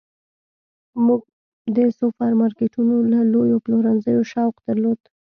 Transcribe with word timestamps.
موږ 1.05 1.21
د 1.75 1.77
سوپرمارکیټونو 1.99 2.93
او 3.19 3.25
لویو 3.33 3.63
پلورنځیو 3.65 4.27
شوق 4.31 4.55
درلود 4.67 4.99